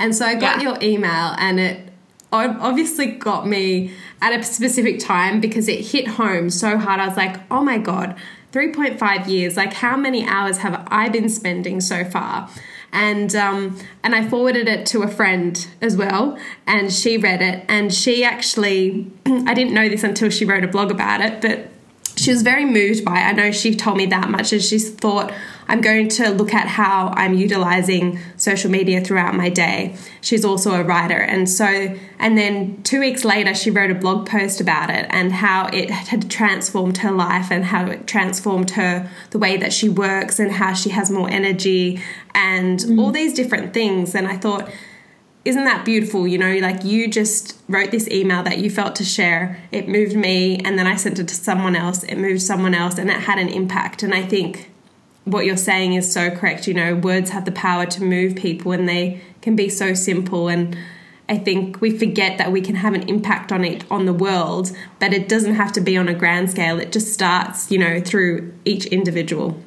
[0.00, 0.70] And so I got Yeah.
[0.70, 1.88] your email and it
[2.32, 7.00] obviously got me at a specific time because it hit home so hard.
[7.00, 8.14] I was like, oh my God,
[8.52, 9.56] 3.5 years.
[9.56, 12.48] Like, how many hours have I been spending so far?
[12.92, 16.36] And um, and I forwarded it to a friend as well,
[16.66, 20.66] and she read it, and she actually I didn't know this until she wrote a
[20.66, 21.68] blog about it, but
[22.20, 23.24] she was very moved by it.
[23.24, 25.32] I know she told me that much, and she's thought,
[25.68, 29.96] I'm going to look at how I'm utilizing social media throughout my day.
[30.20, 31.16] She's also a writer.
[31.16, 35.32] And so, and then two weeks later, she wrote a blog post about it and
[35.32, 39.88] how it had transformed her life and how it transformed her, the way that she
[39.88, 42.02] works and how she has more energy
[42.34, 43.00] and mm.
[43.00, 44.14] all these different things.
[44.14, 44.70] And I thought,
[45.44, 46.26] isn't that beautiful?
[46.26, 49.58] You know, like you just wrote this email that you felt to share.
[49.72, 52.02] It moved me, and then I sent it to someone else.
[52.04, 54.02] It moved someone else, and it had an impact.
[54.02, 54.70] And I think
[55.24, 56.66] what you're saying is so correct.
[56.66, 60.48] You know, words have the power to move people and they can be so simple
[60.48, 60.76] and
[61.30, 64.72] I think we forget that we can have an impact on it on the world,
[64.98, 66.80] but it doesn't have to be on a grand scale.
[66.80, 69.62] It just starts, you know, through each individual.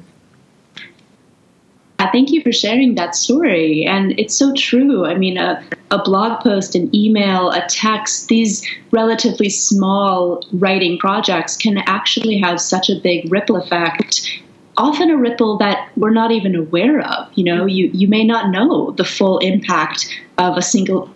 [2.12, 3.84] Thank you for sharing that story.
[3.84, 5.04] And it's so true.
[5.04, 11.56] I mean, a, a blog post, an email, a text, these relatively small writing projects
[11.56, 14.40] can actually have such a big ripple effect
[14.76, 17.28] often a ripple that we're not even aware of.
[17.34, 21.14] You know, you, you may not know the full impact of a single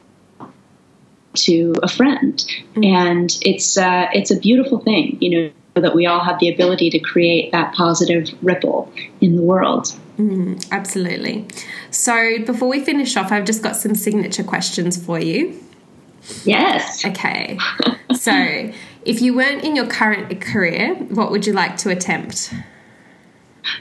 [1.34, 2.84] to a friend, mm-hmm.
[2.84, 5.18] and it's uh, it's a beautiful thing.
[5.20, 9.42] You know that we all have the ability to create that positive ripple in the
[9.42, 9.94] world.
[10.18, 11.46] Mm, absolutely.
[11.90, 15.58] So before we finish off, I've just got some signature questions for you.
[16.44, 17.04] Yes.
[17.04, 17.58] Okay.
[18.14, 18.72] so
[19.04, 22.52] if you weren't in your current career, what would you like to attempt?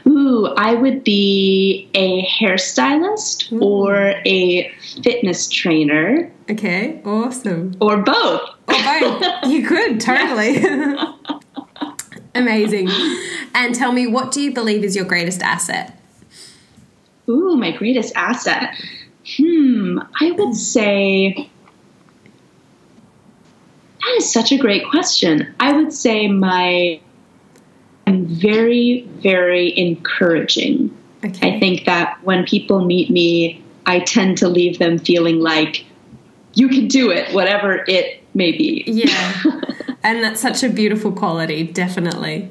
[0.06, 3.62] Ooh, I would be a hairstylist Ooh.
[3.62, 4.72] or a
[5.04, 6.32] fitness trainer.
[6.50, 7.76] Okay, awesome.
[7.82, 8.42] Or both.
[8.68, 9.24] Or both.
[9.48, 10.64] you could, totally.
[12.36, 12.90] Amazing.
[13.54, 15.97] And tell me, what do you believe is your greatest asset?
[17.30, 18.76] Ooh, my greatest asset.
[19.38, 21.50] Hmm, I would say
[24.00, 25.54] that is such a great question.
[25.60, 27.02] I would say my
[28.08, 30.96] I'm very, very encouraging.
[31.26, 31.56] Okay.
[31.56, 35.86] I think that when people meet me, I tend to leave them feeling like
[36.54, 38.86] you can do it, whatever it may be.
[38.88, 39.44] Yeah.
[40.04, 42.50] and that's such a beautiful quality, definitely.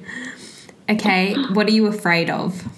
[0.90, 2.68] Okay, what are you afraid of?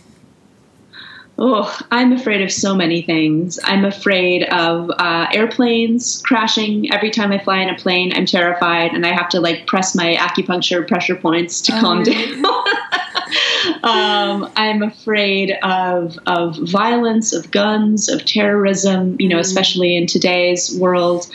[1.41, 3.61] Oh, I'm afraid of so many things.
[3.63, 6.93] I'm afraid of uh, airplanes crashing.
[6.93, 9.95] Every time I fly in a plane, I'm terrified, and I have to like press
[9.95, 12.45] my acupuncture pressure points to oh, calm down.
[13.85, 19.15] um, I'm afraid of of violence, of guns, of terrorism.
[19.21, 19.41] You know, mm.
[19.41, 21.31] especially in today's world.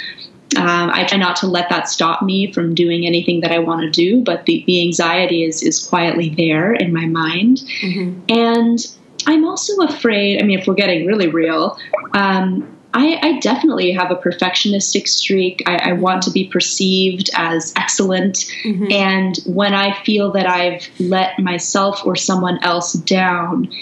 [0.58, 3.82] Um, I try not to let that stop me from doing anything that I want
[3.82, 8.20] to do, but the, the anxiety is is quietly there in my mind, mm-hmm.
[8.30, 8.86] and
[9.26, 11.78] I'm also afraid, I mean, if we're getting really real,
[12.14, 15.64] um, I, I, definitely have a perfectionistic streak.
[15.66, 18.46] I, I want to be perceived as excellent.
[18.64, 18.92] Mm-hmm.
[18.92, 23.74] And when I feel that I've let myself or someone else down,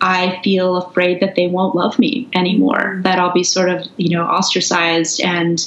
[0.00, 3.02] I feel afraid that they won't love me anymore, mm-hmm.
[3.02, 5.20] that I'll be sort of, you know, ostracized.
[5.20, 5.58] And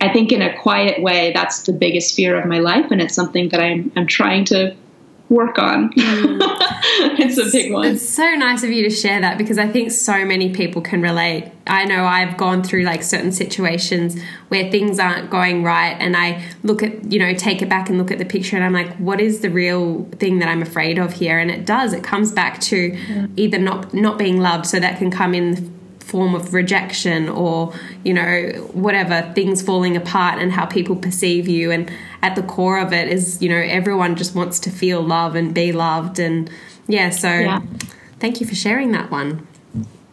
[0.00, 2.90] I think in a quiet way, that's the biggest fear of my life.
[2.90, 4.74] And it's something that I'm, I'm trying to
[5.30, 5.92] work on.
[5.92, 6.38] Mm.
[7.18, 7.86] it's, it's, a big one.
[7.86, 11.00] It's so nice of you to share that because I think so many people can
[11.00, 11.50] relate.
[11.66, 16.44] I know I've gone through like certain situations where things aren't going right and I
[16.64, 18.94] look at, you know, take it back and look at the picture and I'm like,
[18.96, 21.38] what is the real thing that I'm afraid of here?
[21.38, 21.92] And it does.
[21.92, 23.26] It comes back to yeah.
[23.36, 25.79] either not not being loved so that can come in
[26.10, 27.72] form of rejection or
[28.04, 31.70] you know whatever things falling apart and how people perceive you.
[31.70, 31.90] And
[32.22, 35.54] at the core of it is you know everyone just wants to feel love and
[35.54, 36.18] be loved.
[36.18, 36.50] And
[36.86, 37.60] yeah so yeah.
[38.18, 39.46] thank you for sharing that one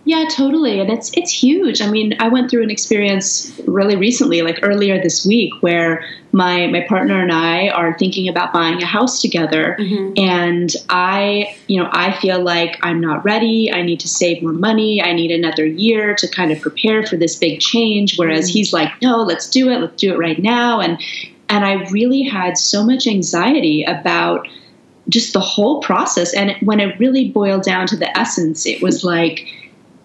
[0.08, 0.80] yeah, totally.
[0.80, 1.82] And it's it's huge.
[1.82, 6.68] I mean, I went through an experience really recently, like earlier this week, where my
[6.68, 9.76] my partner and I are thinking about buying a house together.
[9.78, 10.14] Mm-hmm.
[10.16, 13.70] And I, you know, I feel like I'm not ready.
[13.70, 15.04] I need to save more money.
[15.04, 18.18] I need another year to kind of prepare for this big change.
[18.18, 18.54] Whereas mm-hmm.
[18.60, 19.82] he's like, no, let's do it.
[19.82, 20.80] Let's do it right now.
[20.80, 21.02] And
[21.50, 24.48] and I really had so much anxiety about
[25.10, 26.34] just the whole process.
[26.34, 29.46] And when it really boiled down to the essence, it was like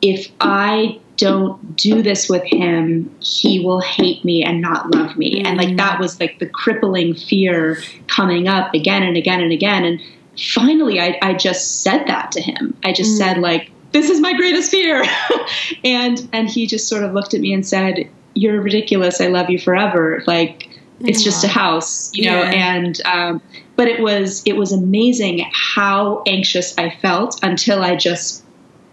[0.02, 5.42] if I don't do this with him, he will hate me and not love me.
[5.44, 9.84] And like that was like the crippling fear coming up again and again and again.
[9.84, 10.02] And
[10.36, 12.76] finally, I, I just said that to him.
[12.84, 13.18] I just mm.
[13.18, 15.04] said, like, this is my greatest fear.
[15.84, 19.20] and and he just sort of looked at me and said, You're ridiculous.
[19.20, 20.24] I love you forever.
[20.26, 20.68] Like,
[21.00, 22.74] it's just a house, you know, yeah.
[22.74, 23.42] and um,
[23.76, 28.44] but it was it was amazing how anxious I felt until I just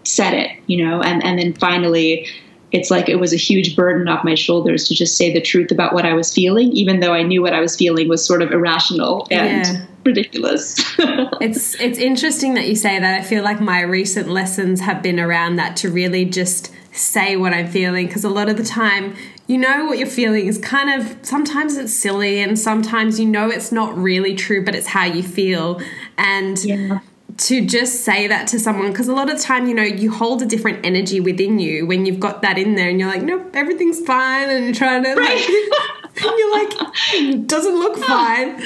[0.04, 2.26] said it, you know, and, and then finally
[2.72, 5.70] it's like it was a huge burden off my shoulders to just say the truth
[5.70, 8.42] about what I was feeling, even though I knew what I was feeling was sort
[8.42, 9.86] of irrational and yeah.
[10.04, 10.76] ridiculous.
[11.40, 13.20] it's it's interesting that you say that.
[13.20, 17.52] I feel like my recent lessons have been around that to really just say what
[17.52, 19.14] I'm feeling because a lot of the time
[19.46, 23.48] you know what you're feeling is kind of sometimes it's silly and sometimes you know
[23.48, 25.80] it's not really true but it's how you feel
[26.18, 26.98] and yeah
[27.36, 30.10] to just say that to someone because a lot of the time you know you
[30.10, 33.22] hold a different energy within you when you've got that in there and you're like
[33.22, 35.48] nope everything's fine and you're trying to right.
[35.48, 35.90] like
[36.22, 38.50] you're like, doesn't look fine.
[38.50, 38.62] Um,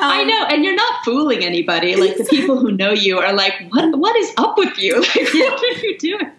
[0.00, 1.94] I know, and you're not fooling anybody.
[2.04, 4.96] Like the people who know you are like, what What is up with you?
[5.00, 5.50] Like, Yeah.
[5.50, 6.30] what are you doing?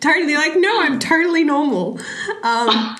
[0.00, 1.98] totally like no i'm totally normal
[2.42, 2.96] um,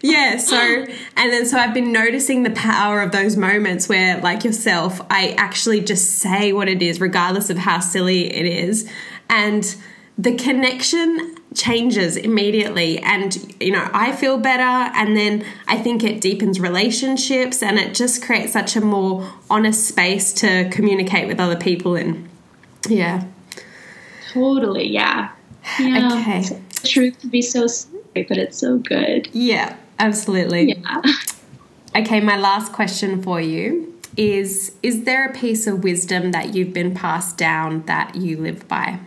[0.00, 4.44] yeah so and then so i've been noticing the power of those moments where like
[4.44, 8.90] yourself i actually just say what it is regardless of how silly it is
[9.28, 9.76] and
[10.18, 14.62] the connection changes immediately and you know i feel better
[14.96, 19.86] and then i think it deepens relationships and it just creates such a more honest
[19.88, 22.28] space to communicate with other people in
[22.88, 23.24] yeah
[24.30, 25.30] Totally, yeah.
[25.80, 26.12] yeah.
[26.20, 26.44] Okay.
[26.84, 29.28] Truth can be so scary, but it's so good.
[29.32, 31.02] yeah absolutely Yeah.
[31.96, 36.74] Okay, my last question for you is Is there a piece of wisdom that you've
[36.74, 39.00] been passed down that you live by?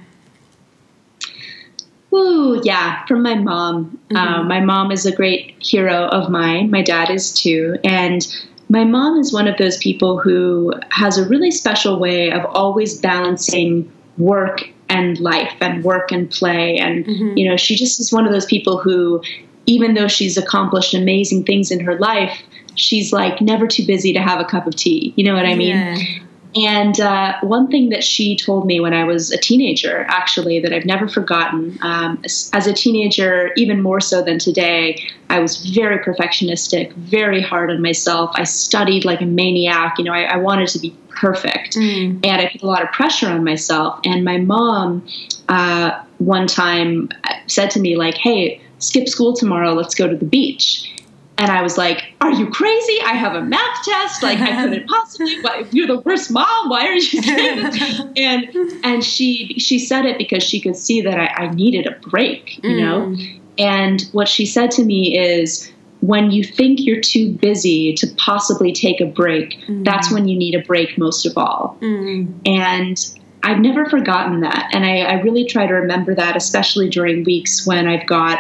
[2.14, 4.00] Ooh, yeah, from my mom.
[4.16, 6.70] Um, my mom is a great hero of mine.
[6.70, 7.78] My dad is too.
[7.84, 8.28] And
[8.70, 13.00] my mom is one of those people who has a really special way of always
[13.00, 16.78] balancing work and life and work and play.
[16.78, 17.06] And,
[17.38, 19.22] you know, she just is one of those people who,
[19.66, 22.42] even though she's accomplished amazing things in her life,
[22.76, 25.14] she's like never too busy to have a cup of tea.
[25.16, 25.78] You know what I mean?
[25.78, 26.20] Yeah.
[26.56, 30.74] And uh, one thing that she told me when I was a teenager, actually, that
[30.74, 35.66] I've never forgotten, um, as, as a teenager, even more so than today, I was
[35.66, 38.32] very perfectionistic, very hard on myself.
[38.34, 39.98] I studied like a maniac.
[39.98, 41.78] You know, I, I wanted to be perfect.
[42.24, 44.00] And I put a lot of pressure on myself.
[44.04, 45.08] And my mom,
[45.48, 47.10] uh, one time,
[47.48, 50.92] said to me, like, hey, skip school tomorrow, let's go to the beach.
[51.38, 53.00] And I was like, "Are you crazy?
[53.04, 54.22] I have a math test.
[54.22, 55.42] Like, I couldn't possibly.
[55.42, 56.70] Why, you're the worst mom.
[56.70, 58.50] Why are you doing this?" And
[58.84, 62.64] and she she said it because she could see that I, I needed a break,
[62.64, 63.08] you know.
[63.08, 63.40] Mm.
[63.58, 65.72] And what she said to me is,
[66.02, 69.86] when you think you're too busy to possibly take a break, mm.
[69.86, 71.78] that's when you need a break most of all.
[71.82, 72.34] Mm.
[72.46, 72.98] And
[73.44, 74.70] I've never forgotten that.
[74.74, 78.40] And I, I really try to remember that, especially during weeks when I've got,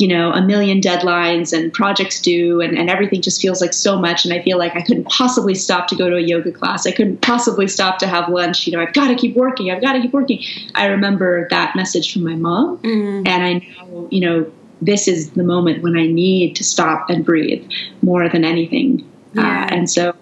[0.00, 3.98] you know, a million deadlines and projects due and, and everything just feels like so
[3.98, 4.24] much.
[4.24, 6.86] And I feel like I couldn't possibly stop to go to a yoga class.
[6.86, 8.66] I couldn't possibly stop to have lunch.
[8.66, 9.70] You know, I've got to keep working.
[9.70, 10.42] I've got to keep working.
[10.74, 12.80] I remember that message from my mom.
[13.26, 17.22] And I know, you know, this is the moment when I need to stop and
[17.22, 17.70] breathe
[18.00, 19.06] more than anything.
[19.34, 19.42] Yeah.
[19.42, 20.16] Uh, and so,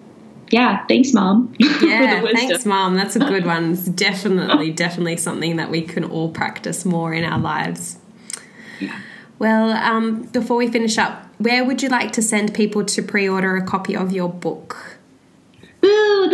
[0.49, 1.55] yeah, thanks, mom.
[1.81, 2.95] Yeah, thanks, Mom.
[2.95, 3.73] That's a good one.
[3.73, 7.97] It's definitely, definitely something that we can all practice more in our lives.
[9.39, 13.27] Well, um, before we finish up, where would you like to send people to pre
[13.27, 14.88] order a copy of your book?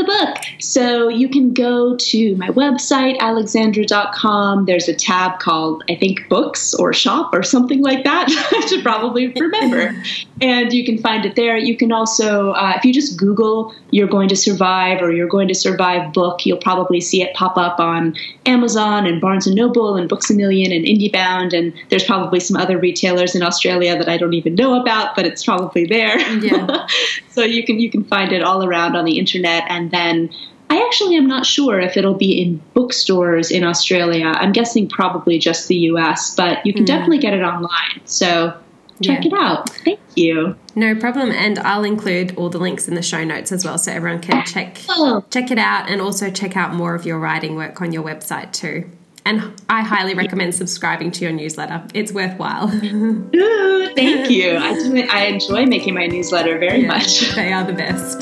[0.05, 0.37] Book.
[0.59, 4.65] So you can go to my website, alexandra.com.
[4.65, 8.27] There's a tab called, I think, books or shop or something like that.
[8.51, 9.95] I should probably remember.
[10.41, 11.57] and you can find it there.
[11.57, 15.47] You can also, uh, if you just Google You're Going to Survive or You're Going
[15.47, 19.95] to Survive book, you'll probably see it pop up on Amazon and Barnes and Noble
[19.95, 21.57] and Books a Million and IndieBound.
[21.57, 25.25] And there's probably some other retailers in Australia that I don't even know about, but
[25.25, 26.19] it's probably there.
[26.39, 26.87] Yeah.
[27.29, 30.29] so you can you can find it all around on the internet and then
[30.69, 34.25] I actually am not sure if it'll be in bookstores in Australia.
[34.25, 36.87] I'm guessing probably just the US, but you can hmm.
[36.87, 38.01] definitely get it online.
[38.05, 38.53] So
[39.01, 39.31] check Yeah.
[39.31, 39.69] it out.
[39.69, 40.55] Thank you.
[40.75, 41.31] No problem.
[41.31, 44.43] And I'll include all the links in the show notes as well so everyone can
[44.45, 47.91] check Oh, check it out and also check out more of your writing work on
[47.91, 48.89] your website too.
[49.27, 51.83] And I highly recommend subscribing to your newsletter.
[51.95, 52.69] It's worthwhile.
[52.83, 54.55] ooh, thank you.
[54.55, 57.33] I do, I enjoy making my newsletter very Yeah, much.
[57.33, 58.21] They are the best.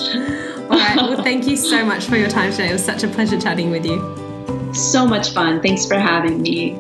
[0.74, 0.96] All right.
[0.96, 2.70] Well, thank you so much for your time today.
[2.70, 4.74] It was such a pleasure chatting with you.
[4.74, 5.62] So much fun.
[5.62, 6.74] Thanks for having me.